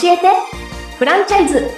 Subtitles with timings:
[0.00, 0.28] 教えて。
[0.96, 1.68] フランチャイズ。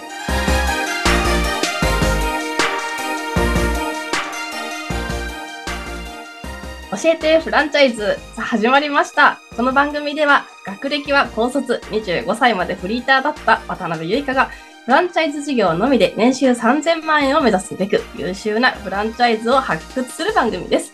[6.91, 8.19] 教えてフランチャイズ。
[8.35, 9.41] さあ始まりました。
[9.57, 14.50] この番組では学歴は高卒25歳までフリーターだった渡辺結香が
[14.84, 20.93] フランチャイズ事業のみで年収3000万円を目指すべく優秀なフランチャイズを発掘する番組です。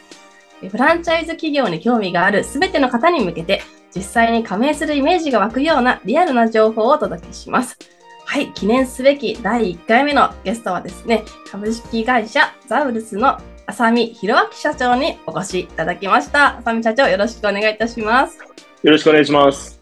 [0.70, 3.62] フランチャイズ企業に興味があるすべての方に向けて
[3.96, 7.78] 実際に加盟するイメージが湧くようなリアルな情報をお届けします。
[8.26, 16.58] はい、記念すべき第1回目のゲストはですね、株式会社ザウルスの浅見弘明社長にお越しいただきました。
[16.58, 18.38] 浅見社長、よろしくお願いいたします。
[18.82, 19.80] よろしくお願いします。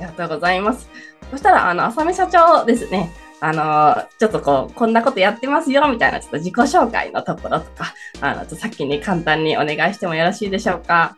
[0.00, 0.88] ありがとうございます。
[1.30, 11.16] そしたら、あの、浅見社長ですね、あの、ちょっとこう、こんなことやってますよ、みたいな、ちょっと自己紹介のところとか、あの、先に簡単にお願いしてもよろしいでしょうか？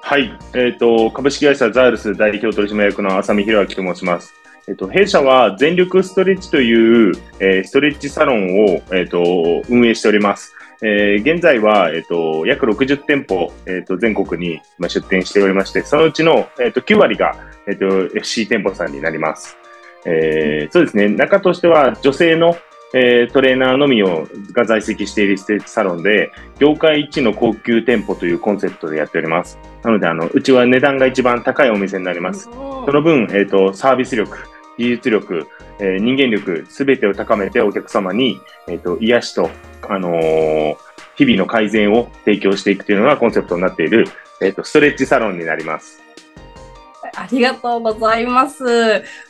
[0.00, 4.32] はい、えっ、と、株式会社ザールス代表取締役の浅見弘明と申します。
[4.66, 10.54] えっ、と、弊社は全力ストレッチという、えーストレッチサロンを、えっ、と、運営しております。
[10.82, 17.36] えー現在は、えっ、と、約60店舗、えっ、と、全国に出店しておりまして、そのうちの、えっ、と、9割が、
[17.66, 17.86] えっ、と、
[18.16, 19.56] FC 店舗さんになります。
[20.06, 22.56] えーそうですね、中としては女性の、
[22.94, 29.58] えートレーナーのみをが在籍しているステージサロンで、業界一の高級店舗というコンセプトでやっております。
[29.82, 32.44] なので、あの、うちは値段が一番高いお店になります。
[32.44, 32.50] そ
[32.86, 34.38] の分、えっ、と、サービス力、
[34.78, 35.46] 技術力、
[35.80, 39.50] えー人間力、すべてを高めてお客様に、えっ、と、癒しと、
[39.88, 40.76] あのー
[41.18, 44.06] 日々の改善を提供していくというのがコンセプトになっている、
[44.40, 46.00] えっ、と、ストレッチサロンになります。
[47.22, 48.64] ありがとうございます。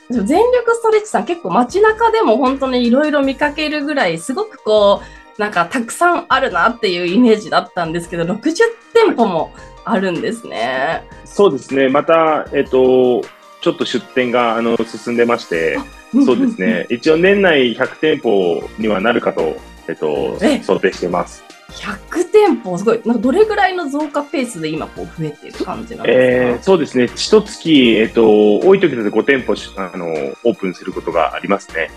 [0.09, 5.01] 全力ストレッチさん結構街中でも本当にいろいろ見かけるぐらいすごくこ
[5.37, 8.55] うなんかたくさんあるなっていうイメージだったんですけど60
[8.93, 9.51] 店舗も
[9.85, 11.03] あるんですね。
[11.25, 11.89] そうですね。
[11.89, 13.21] また、えっ、と、
[13.61, 15.77] ちょっと出店が、あの、進んでまして、
[16.25, 16.85] そうですね。
[16.89, 19.57] 一応年内100店舗にはなるかと、
[19.87, 21.43] えっ、とえ、想定してます。
[21.71, 27.07] 100店舗すごいなんかどれぐらいの増加ペースで今こう増えている感じなんえですか、ーそうですね。
[27.15, 30.07] 一月、えっ、と、多い時だと5店舗し、あの、
[30.43, 31.89] オープンすることがありますね。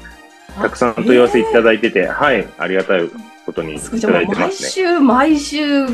[0.61, 3.09] たくさん問い合わせいただいてて、はい、ありがたい
[3.47, 4.69] ことにいただいてますね。
[4.69, 5.87] 週毎週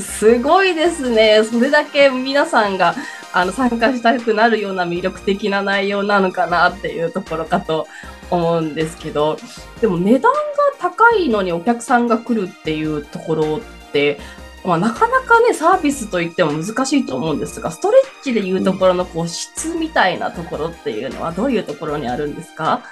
[0.00, 1.42] すごいですね。
[1.44, 2.94] それだけ皆さんが
[3.32, 7.86] あの参加したくなるような魅力的な内容なのかなっていうところかと
[8.30, 9.36] 思うんですけど、
[9.80, 10.32] でも値段が
[10.78, 13.60] 高いのにお客さんが来るっていうところっ
[13.92, 14.18] て、
[14.64, 22.82] まあ、なかなかね、サービスといっても難しいと思うんですが、ストレッチでいうところのこう質みたいなところっていうのはどういうところにあるんですか？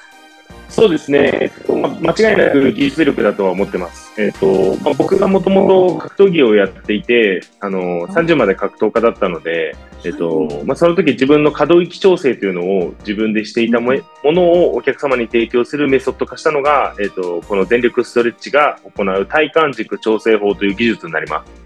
[0.75, 1.31] そうですね。
[1.41, 4.21] えっとま間違いなく技術力だとは思ってます。
[4.21, 13.93] えっと、まあ、僕がもともと格闘技をやっていて、あの、30まで格闘家だったので、えっと、まあ、その時自分の可動域調整というのを自分でしていたも
[14.25, 21.65] ものをお客様に提供するメソッド化したのが、えっと、この全力ストレッチが行う体幹軸調整法という技術になります。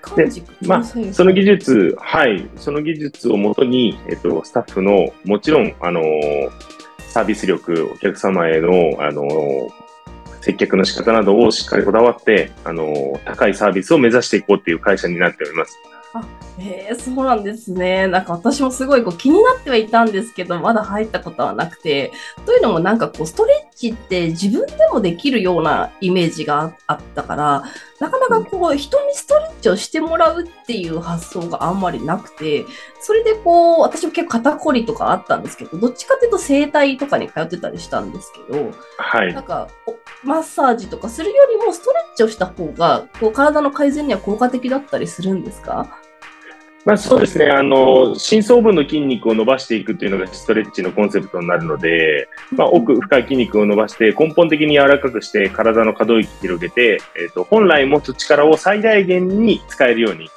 [0.00, 6.50] 感軸まあその技術、はい、その技術をもとに、えっと、スタッフの、もちろん、あのー
[7.20, 9.28] サービス力、お客様への、あの
[10.40, 15.78] 接客の仕方などをしっかりこだわって、あの高いサービスを目指していこうっていう会社になっております。
[16.58, 18.06] へえそうなんですね。
[18.08, 22.12] なんか私もすごいこう気になってはいたんですけど、まだ入ったことはなくて。
[22.44, 27.62] というのもなんかこう、ストレッチって自分でもできるようなイメージがあったから、
[28.00, 32.64] なかなかこう、人にストレッチをしてもらうっていう発想があんまりなくて、
[33.00, 39.40] それでこう、私も結構肩こりとかあったんですけど、どっちかっていうと整体とかに通ってたりしたんですけど、はいな。
[39.40, 39.94] んかお
[40.26, 45.99] マッサージとかするよりもストレッチをした方がこう体の改善には効果的だったりするんですか？
[46.84, 47.46] まあ、そうですね。
[47.46, 60.30] あの、深層部の筋肉を伸ばしていくというのがストレッチのコンセプトになるので、まあ、奥深い筋肉を伸ばして根本的に柔らかくして体の可動域広げて、えっ、と、本来持つ力を最大限に使えるように、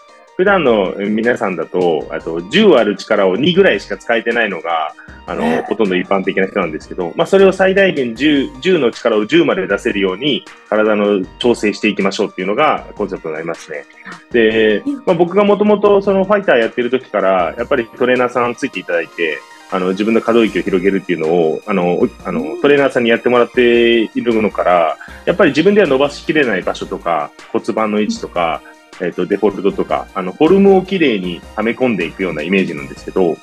[0.43, 4.93] 普段の皆さんだと、あと10ある力を2ぐらいしか使えてないのが、
[5.25, 13.85] あねの、ほとんど一般的な人なんですけど、まあ、それを最大限10、10の力を10まで出せるように、体の調整していきましょうっていうのがコンセプトになりますね。
[14.33, 19.37] で、まあ、僕がもともとそのファイターやってる時から、やっぱりトレーナーさんついていただいて、
[19.71, 28.61] あの、自分の可動域を広げるっていうのを、あの、おあの、トレーナーさんにやってもらっているのから、やっぱり自分では伸ばしきれない場所とか、骨盤の位置とか、
[29.01, 33.37] えっ、と、デフォルトとか、あの、フォルムをきれいにはめ込んでいくようなイメージなんですけど、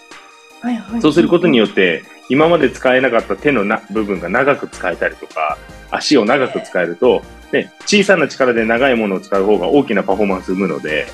[0.61, 5.59] はいはいそうすることによって、今まで使えなかった手のな部分が長く使えたりとか、
[5.91, 11.07] 足を長く使えると、ね、小さな力で長いものを使う方が大きなパフォーマンスを生むので、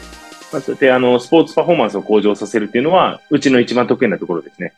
[0.53, 4.75] まあ、そうやってあのスポーツパフォーマンスを向上させるっていうのは、うちの一番得意なところですね。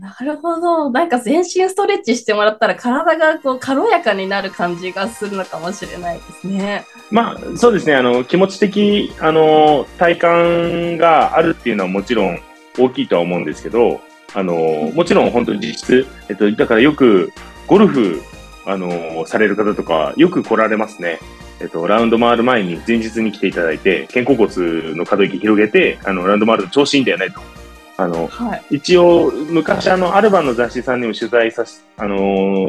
[0.00, 0.90] なるほど。
[0.90, 6.84] なんか全身ストレッチしてもらったら体がこう軽やかになる感じがするのかもしれないですね。
[7.10, 7.94] まあ、そうですね。
[7.94, 12.40] あの、気持ち的、あの、体感があるっていうのはもちろん
[12.78, 14.00] 大きいとは思うんですけど、
[14.34, 17.32] あの、もちろん本当に実質、えっと、だからよく
[17.66, 18.22] ゴルフ、
[18.64, 21.18] あの、される方とかよく来られますね。
[21.60, 27.61] えっと、ラウンド回る前に前日に来ていただいて、肩甲骨の可動域広げて、あの、ラウンド回ると調子いいんだよねと。
[28.02, 28.76] あの、はい。
[28.76, 32.16] 一応、昔あの、アルバンの雑誌さんにも取材さし、あの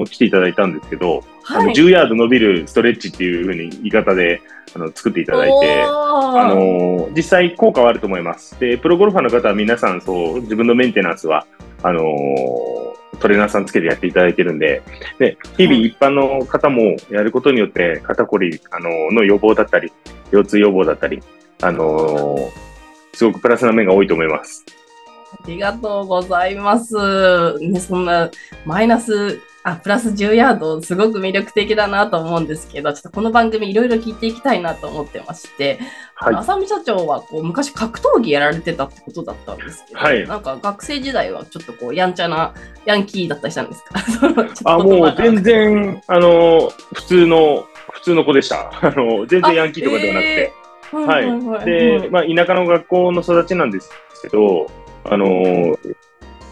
[0.02, 1.74] ー来ていただいたんですけど、あのはい。
[1.76, 4.42] 10ヤード伸びるストレッチっていうふうに言い方で、
[4.76, 8.60] あの、作っていただいて、あのー実際効果はあると思います。
[8.60, 11.46] で、プロゴルファーの方は皆さんそう、自分のメンテナンスは、
[11.84, 14.82] あのートレーナーさんつけてやっていただいてるんで、
[15.20, 19.92] で、日々はい一般の方もやることによって肩こり、あのーの予防だったり、
[20.32, 21.22] 腰痛予防だったり、
[21.62, 22.50] あのー
[23.16, 24.66] すごくプラスな面が多いと思います。
[25.42, 27.58] ありがとうございます。
[27.60, 28.30] ね、そんな
[28.66, 35.80] マイナス、あ、プラス10ヤード、すごく魅力的だなと思うんですけど、ちょっとこの番組いろいろ聞いていきたいなと思ってまして、
[36.16, 36.36] はい。
[36.36, 42.54] 浅見社長はこう昔格闘技やられてたってことだったんですけど、はいなんか学生時代はちょっとこうやんちゃな
[42.86, 43.94] ヤンキーだったりしたんですか？
[44.74, 48.70] あ、もう全然、あの、普通の、普通の子でした。
[48.82, 50.54] あの、全然ヤンキーとかではなくて。
[50.92, 53.90] はいはいで、まあ、田舎の学校の育ちなんです
[54.22, 54.68] けど、
[55.06, 55.78] あの、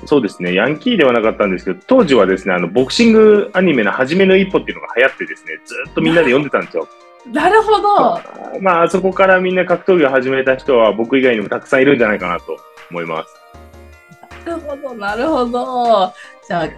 [0.05, 6.87] そうですね、ヤンキーではなかったんですけど、当時はですね、あの、ボクシングアニメの初めの一歩っていうのが流行ってですね、ずっとみんなで読んでたんですよ。
[7.31, 8.19] なるほど。
[8.61, 12.57] まあ、そこからみんな格闘技を始めた人は僕以外にもたくさんいるんじゃないかなと
[12.89, 13.41] 思います。
[14.45, 16.13] なるほど、なるほど。
[16.47, 16.69] じゃあ、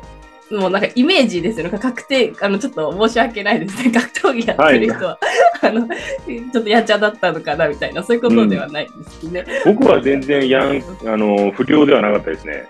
[0.54, 1.78] もうなんかイメージですよね。
[1.78, 3.92] 確定、あの、ちょっと申し訳ないですね。
[3.94, 5.18] 格闘技やってる人は、
[5.62, 9.46] あの、ちょっとやんちゃだったのかなみたいな、そういうことではないんですね。
[9.66, 12.68] 僕は全然ヤン、 あの、不良ではなかったですね。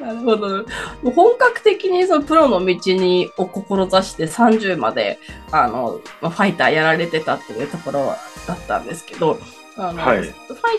[0.00, 0.48] なるほど。
[0.48, 0.64] も
[1.04, 5.18] う本格的にそのプロの道にを志して30まで
[5.50, 8.14] あのまあファイターやられてたっていうところ
[8.46, 9.40] だったんですけど、
[9.78, 10.18] あのはい。
[10.18, 10.32] ファイ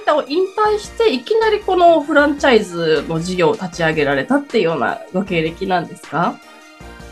[0.05, 6.37] ターを引退していきなりこのフランチャイズの事業を立ち上げられたっていうようなご経歴なんですか？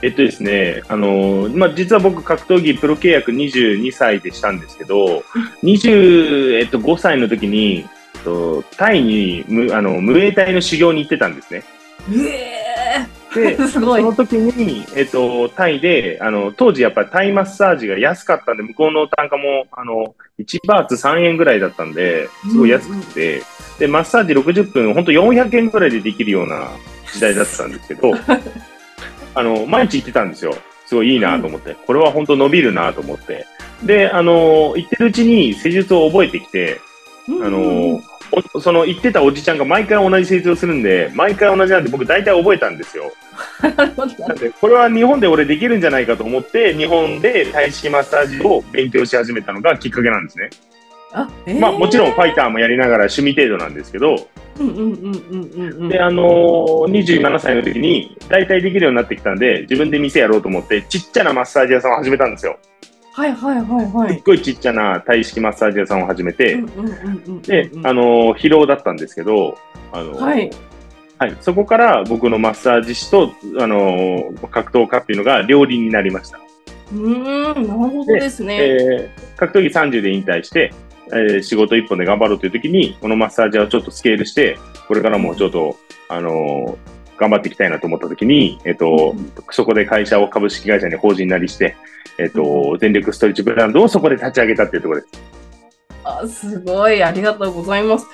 [0.03, 5.23] えっとですね、あのまあ、実は僕、格闘技プロ契約22歳でしたんですけど、
[5.63, 7.85] 25歳の時に、
[8.15, 11.63] えっと、タイに無あの無衛隊の修行に行ってたんですね。
[12.11, 12.56] えで、ー、
[13.67, 14.01] すごい。
[14.01, 23.41] その時に、えっと、タイで、あの、当時やっぱりタイマッサージが安かったんで、向こうの単価も、あの、1バーツ3円ぐらいだったんで、すごい安くて、
[23.79, 26.69] で、マッサージ60分、ほんと400円ぐらいでできるような
[27.13, 28.13] 時代だったんですけど、
[29.35, 30.55] あの、毎日行ってたんですよ。
[30.85, 31.75] すごいいいなと思って。
[31.85, 33.45] これは本当伸びるなと思って。
[33.83, 36.79] で、あの、行ってるうちに施術を覚えてきて、
[37.27, 38.01] うんあの、お
[38.61, 43.11] その行ってたおじちゃんが毎回同じ施術をするんで、毎回同じなんで僕大体覚えたんですよ。
[43.61, 50.49] なんで、これは日本で俺できるんじゃないかと思って、日本で体式マッサージを勉強し始めたのがきっかけなんですね。
[51.13, 54.27] あ、えーまあもちろんファイターもやりながら趣味程度なんですけど、
[54.59, 55.89] うんうんうんうんうんうん。
[55.89, 62.57] で、あのー、27歳の時に大体できるようになってきたんで、自分で店やろうと思って、ちっちゃなマッサージ屋さんを始めたんですよ。
[63.17, 64.13] はいはいはいはい。
[64.13, 66.55] すっごいちっちゃな体式マッサージ屋さんを始めて、
[67.41, 69.57] で、あのー疲労だったんですけど、
[69.91, 70.51] あのーはい。
[71.17, 76.37] はい、そこから僕のマッサージ師と、あのー格闘家っていうのが両輪になりました。
[76.93, 78.55] うーん、なるほどですね。
[78.61, 80.71] えー格闘技30で引退して、
[81.07, 85.75] えー仕事一本で頑張ろうという時に、このマッサージをちょっとスケールして、これからもちょっと、
[86.07, 89.15] あのー頑張っていきたいなと思った時に、えっ、と、
[89.51, 91.75] そこで会社を株式会社に法人なりして、
[92.17, 95.21] えっ、と、全力ストレッチブランドをそこで立ち上げたっていうところです。
[96.03, 98.07] あすごい、ありがとうございます。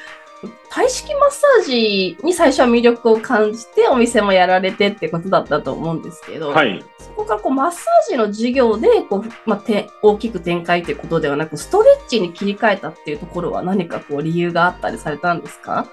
[0.70, 6.84] 体式マッサージに最初は魅力を感じてお店もやられてってことだったと思うんですけど、はい。
[7.00, 15.88] そこからこうマッサージの授業でこう、まあ、て大きく展開ということではなく、ストレッチに切り替えたっていうところは何かこう理由があったりされたんですか？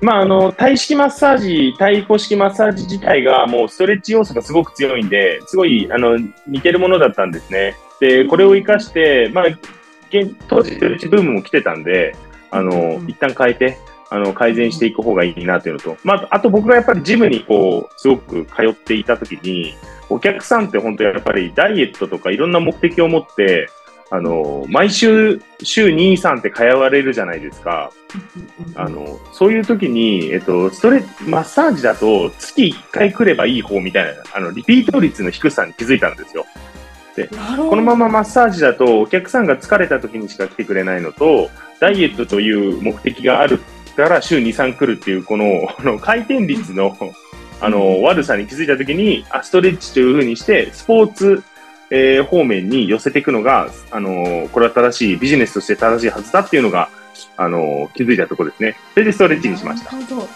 [0.00, 7.76] まあ、あの、体式マッサージ、体古式マッサージ自体がもうストレッチ要素がすごく強いんで、すごい、あの、似てるものだったんですね。
[8.00, 9.44] で、これを活かして、まあ、
[10.10, 12.14] 現当時ストレッチブームも来てたんで、
[12.50, 13.78] あのうん、一旦変えて、
[14.10, 19.74] あの、改善していく方がいいなというのと、まあ、あと僕がやっぱりジムにこう、すごく通っていたときに、
[20.10, 23.68] お客さんって本当やっぱりダイエットとかいろんな目的を持って、
[24.10, 27.90] あの、毎週、週2、3って通われるじゃないですか。
[28.74, 36.46] あの、そういう時に、えっと、ストレマッサージだと月1回来ればいい方みたいな、あの、リピート率の低さに気づいたんですよ。
[37.16, 43.60] なるほどこのままマッサージだとお客さんが疲れた時にしか来てくれないのと、ダイエットという目的がある
[43.96, 46.96] から週2、3来るっていう、この、あの回転率の、
[47.60, 51.42] あの、悪さに気づいたときに、あ、ストレッチというふうにして、スポーツ、
[51.90, 56.88] えー、方面に寄せていくのが、あの、これは正しい、ビジネスとして正しいはずだっていうのが、
[57.36, 58.76] あの、気づいたところですね。
[58.94, 59.92] それでストレッチにしました。
[59.92, 60.28] なるほど。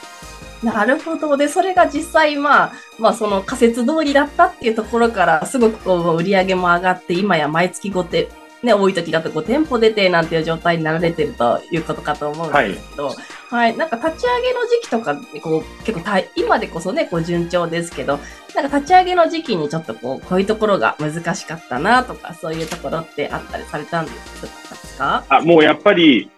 [0.62, 1.36] なるほど。
[1.36, 8.26] で、それが実際、まあ、まあ、その仮説通りだったっていうところから、すごくこう、売り上げも上がって、今や毎月5点、
[8.62, 13.16] ね、多い時だと5店舗出てなんていう状態になられてるということかと思うんですけど、はい、
[13.50, 18.18] はい、なんか立ち上げの時期とか、こう、結構今でこそね、こう順調ですけど、
[18.54, 25.24] なんか立ち上げの時期にちょっとこう、こういうところが難しかったなとか、そういうところってあったりされたんですか？
[25.30, 26.30] あ、もうやっぱり、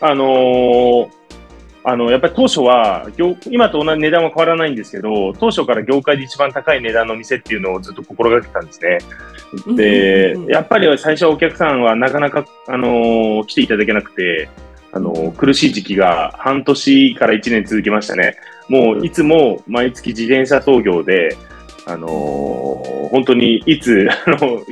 [0.00, 1.10] あのー
[1.82, 3.08] あの、やっぱり当初は、
[3.48, 8.98] 今と同じ値段は変わらないんですけど、当初から業界で一番高い値段の店っていうのをずっと心がけたんですね。
[9.76, 14.50] で、やっぱり最初はお客さんはなかなか、あのー、来ていただけなくて、
[14.92, 18.36] あのー、苦しい時期が半年から1年続きましたね。
[18.68, 21.36] もういつも毎月自転車操業で、
[21.86, 24.64] あのー、本当にいつ、 あの、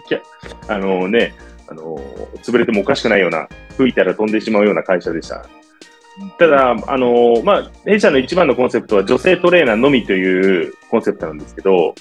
[0.68, 1.34] あのね、
[1.68, 2.00] あの
[2.42, 5.46] 潰れてもおかしくないような、吹いたら飛んでしまうような会社でした。
[6.38, 11.94] ただ、あのまあ、弊社の一番のコンセプトは女性トレーナーのみというコンセプトなんですけど、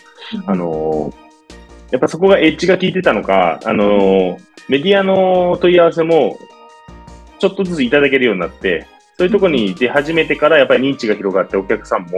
[0.47, 1.13] あの
[1.91, 6.37] やっぱそこがエッジが効いてたのか、あのメディアの問い合わせも
[7.39, 12.09] ちょっとずついただけるようになって、そういうところに出始めてからやっぱり認知が広がってお客さんも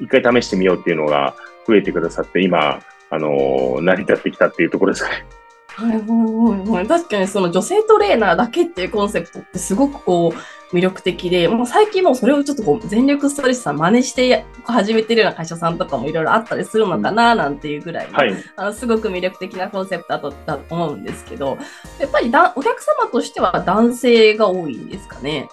[0.00, 1.34] 一回試してみようっていうのが
[1.66, 2.80] 増えてくださって、今、
[3.10, 5.24] あの成り立ってきたっていうところですかね。
[5.68, 6.86] はいはいはいはい。
[6.86, 10.38] 確かにその女性トレーナーだけっていうコンセプトってすごくこう
[10.72, 21.58] 魅力的で、もう最近もうそれをちょっとこう全力ストレッチさん真似して始めてるような会社さんとかもいろいろあったりするのかななんていうぐらい、はい、あのすごく魅力的なコンセプトだと思うんですけど、
[22.00, 25.48] やっぱりだお客様としては男性が多いんですかね？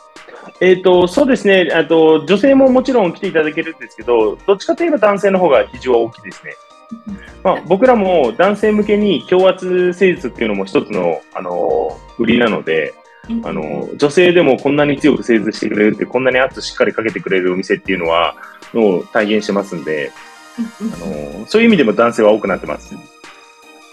[0.60, 6.54] えーと、そうですねあと、女性ももちろん来ていただけるんですけど、どっちかといえば男性の方が非常大きいですね。
[7.44, 12.94] まあ、僕らも男性向けに強圧施術っていうのも一つの、あの売りなので、
[13.44, 18.36] あの女性でもこんなに強く施術してくれるって、こんなに圧しっかりかけてくれるお店っていうのは、
[18.74, 20.12] の体現してますんで、
[20.58, 22.94] あのそういう意味でも男性は多くなってます。
[22.94, 23.06] なる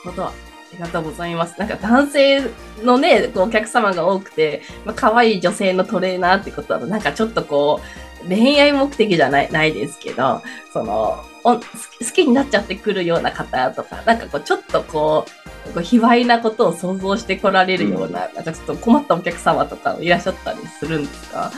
[0.04, 0.26] ほど。
[0.26, 0.32] あ
[0.72, 1.58] りがとうございます。
[1.58, 2.42] なんか男性
[2.82, 7.80] のね、お客様が多くて、まあ、可愛い女性のトレーナーってことは、なんかちょっとこ
[8.24, 10.42] う、恋愛目的じゃないないですけど、
[10.72, 11.60] その、好
[12.12, 21.50] きになっちゃってくるような方とか、なんかこう、ちょっとこう、こう卑猥なことを想像してこられるような、うん、ちょっと困ったお客様とかいらっしゃったりするんですか？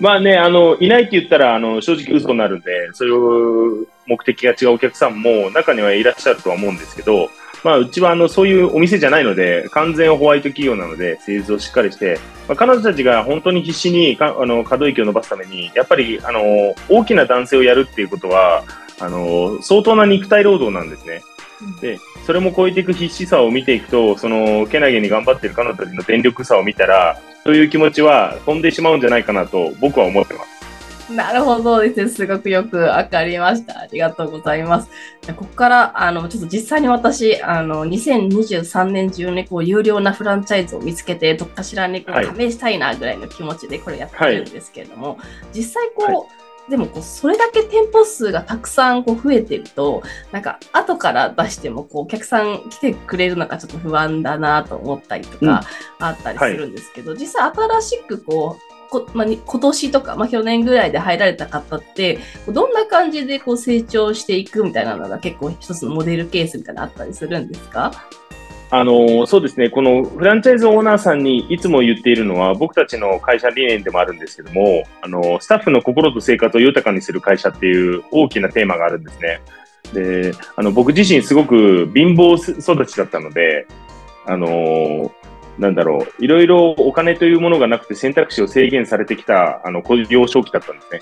[0.00, 7.30] まあね、あの、いないって言ったら、あの、正直嘘になるんで、そういう目的が違うお客さんも中にはいらっしゃるとは思うんですけど、
[7.64, 16.40] まあ、うちはあのそういうお店じゃないので、完全ホワイト企業なので、製図をしっかりして、まあ、彼女たちが本当に必死にかあの可動域を伸ばすために、やっぱりあの
[16.88, 18.62] 大きな男性をやるっていうことは、
[19.00, 21.22] あの、相当な肉体労働なんですね。
[21.80, 30.58] で、それも超えていく必死さを見ていくと、その、けなげに頑張ってる彼女たちの電力さを見たら、そういう気持ちは飛んでしまうんじゃないかなと僕は思ってます。
[31.12, 32.08] なるほどですね。
[32.08, 33.80] すごくよくわかりました。
[33.80, 34.90] ありがとうございます。
[35.28, 45.18] ここから、あの、ちょっと実際に私、あの、2023年中にこう、有料なフランチャイズを見つけて、どっかしらにこう、加盟したいなぐらいの気持ちでこれやってるんですけれども、はい、
[45.54, 55.64] 実際こう、はいでもこうそれだけ店舗数がたくさんこう増えてると、なんか後から出してもこうお客さん来てくれるのかちょっと不安だなと思ったりとか
[55.98, 62.18] あったりするんですけど、うんはい、実際新しくこうこまあ、今年とか、まあ、去年ぐらいで入られた方って、
[62.50, 67.92] どんな感じでこう成長していくみたいなのが結構一つのモデルケースみたいなのあったりするんですか？
[68.70, 79.40] あのそうですね、このフランチャイズオーナーさんにいつも言っているのは、僕たちの会社理念でもあるんですけども、あのスタッフの心と生活を豊かにする会社っていう大きなテーマがあるんですね。
[79.94, 83.66] で、あの僕自身すごく貧乏育ちだったので、
[84.26, 85.10] あの
[85.58, 91.00] なんだろう、いろいろお金というものがなくて選択肢を制限されてきた、あの、幼少期だったんですね。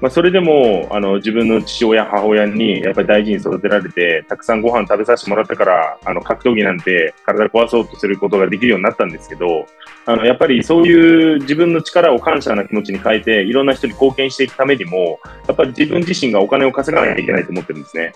[0.00, 9.66] まあ、それでもあの自分の父親、母親にやっぱり大事に育てられて、たくさんご飯食べさせてもらったから、あの格闘技なんて体壊そうとすることができるようになったんですけど、
[10.04, 18.12] あのやっぱりそういう自分の力を感謝な気持ちに変えて、いろんな人に貢献していくためにも、やっぱり自分自身がお金を稼がないといけないと思ってるんですね。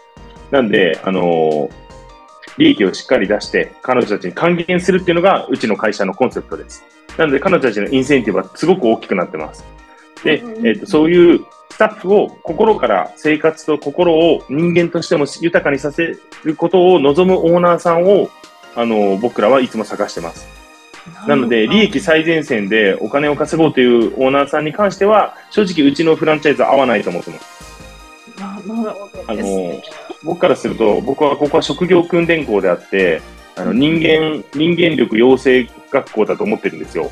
[0.50, 1.70] なんで、あの
[2.58, 6.84] 利益をしっかり出して、彼女たちに還元するっていうのが、うちの会社のコンセプトです。
[7.16, 9.64] なので、彼女たちのインセンティブはすごく大きくなってます。
[10.24, 18.28] で、えーとそういうスタッフを心から生活と心を人間としても豊かにさせることを望むオーナーさんを、
[18.76, 20.46] あの、僕らはいつも探してます。
[21.26, 27.60] なので、利益最前線でお金を稼ごうというオーナーさんに関しては、正直うちのフランチャイズは合わないと思ってます。
[28.38, 29.80] ななるほどあの。
[30.22, 33.22] 僕からすると、僕はここは職業訓練校であって、
[33.56, 37.10] あの人間、人間力養成学校だと思ってるんですよ。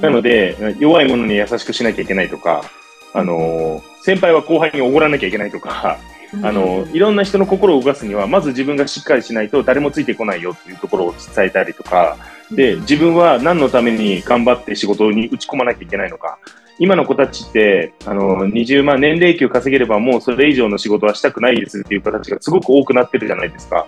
[0.00, 2.64] なので、弱い者に優しくしなきゃいけないとか、
[3.12, 5.98] あの、先輩は後輩におごらなきゃいけないとか、
[6.42, 12.16] あの、いろんな人の心を動かすには、まず自分がしっかりしないと誰もついてこないよっていうところを伝えたりとか、
[12.50, 16.38] で、自分は何のために頑張って仕事に打ち込まなきゃいけないのか。
[16.78, 23.86] 今の子たちって、あの、20万年齢給稼げればもうそれ以上の仕事はしたくないですっていう子たちがすごく多くなってるじゃないですか。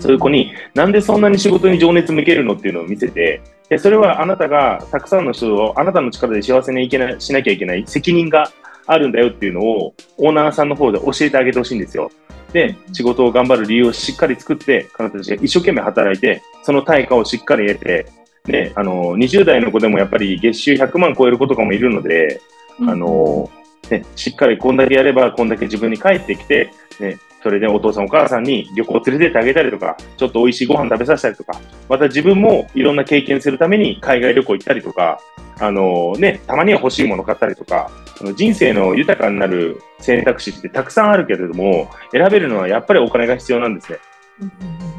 [0.00, 8.52] そういう子に、なんでそんなに仕事に情熱向けるのっていうのを見せて、でそれはあなたがたくさんの人をあなたの力で幸せにいけなしなきゃいけない責任が
[8.86, 12.10] あるんだよっていうのをオーナーさんの方で教えてあげてほしいんですよ。
[12.52, 18.06] で、仕事を頑張る理由をしっかり作って、彼女たちが一生懸命働いて、その対価をしっかり得て、
[18.44, 22.40] で、あの、20代の子でもやっぱり月収100万超える子とかもいるので、
[22.80, 23.48] あの、
[23.90, 35.20] ね、しっかりこんだけやれば、こんだけ自分に帰ってきて、ね、それでお父さんお母さんに旅行連れてってあげたりとか、ちょっと美味しいご飯食べさせたりとか、また自分もいろんな経験するために海外旅行行ったりとか、
[35.58, 37.90] あのね、たまには欲しいもの買ったりとか、
[38.36, 43.98] 人生の豊かになる選択肢ってたくさんあるけれども、選べるのはやっぱりお金が必要なんですね。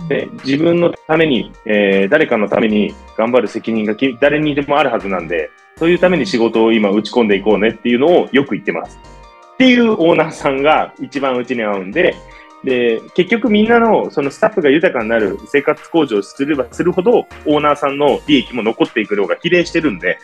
[0.10, 9.00] で自分のために、えー誰かのために頑張る責任がき誰にでもあるはずなんで、そういうために仕事を今打ち込んでいこうねっていうのをよく言ってます。
[9.62, 12.15] っていうオーナーさんが一番うちに合うんで、
[12.63, 20.18] で、結局みんなのそのスタッフが豊かになる生活向上すればするほど、オーナーさんの利益も残っていく量が比例してるんで、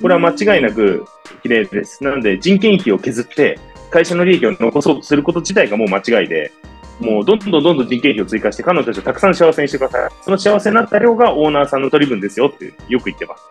[0.00, 1.06] これは間違いなく
[1.42, 2.04] 比例です。
[2.04, 3.58] なので人件費を削って、
[3.90, 6.52] 会社の利益を残そうとすること自体がもう間違いで、
[7.00, 10.10] もうどんどんどんどん人件費を追加して、彼女たちをたくさん幸せにしてください。
[10.22, 13.42] その幸せになった量がオーナーさんの取り分ですよってよく言ってます。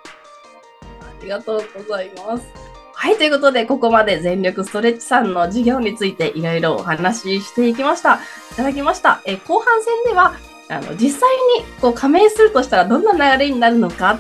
[1.02, 2.73] ありがとうございます。
[3.04, 8.16] はい、ということで、ここまで全力ストレッチさんの授業についていろいろお話ししていきました。
[8.54, 9.22] いただきました。
[9.26, 10.36] え後半戦では、
[10.70, 14.20] あの実際にこう加盟するとしたらどんな流れになるのか、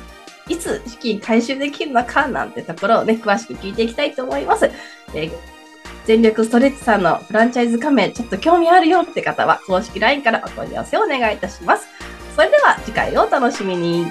[0.49, 4.69] いつ資金回収できるのかなんてところをね、詳しく聞いていきたいと思います。
[5.15, 5.31] え
[6.03, 11.87] 全力ストレッチさんのフランチャイズ加盟、ちょっと興味あるよって方は、公式 LINE からお問い合わせをお願いいたします。
[12.35, 14.07] それでは次回をお楽しみに。